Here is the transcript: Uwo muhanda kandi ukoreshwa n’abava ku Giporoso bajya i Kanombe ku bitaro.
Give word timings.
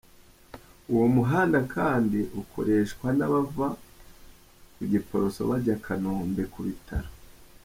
Uwo 0.93 1.05
muhanda 1.15 1.59
kandi 1.75 2.19
ukoreshwa 2.41 3.07
n’abava 3.17 3.67
ku 4.75 4.83
Giporoso 4.91 5.41
bajya 5.49 5.73
i 5.77 5.81
Kanombe 5.85 6.43
ku 6.55 6.59
bitaro. 6.67 7.09